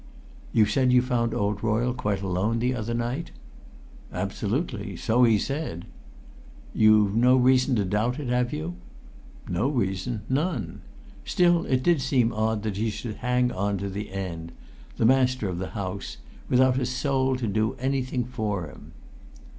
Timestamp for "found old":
1.03-1.61